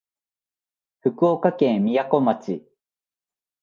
[1.03, 2.67] 福岡県みやこ町